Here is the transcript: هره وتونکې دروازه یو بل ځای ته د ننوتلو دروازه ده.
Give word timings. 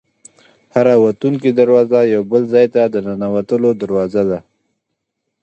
هره 0.73 0.93
وتونکې 1.05 1.49
دروازه 1.59 1.99
یو 2.13 2.23
بل 2.31 2.43
ځای 2.53 2.65
ته 2.73 2.81
د 2.93 2.95
ننوتلو 3.05 3.69
دروازه 3.81 4.23
ده. 4.29 4.39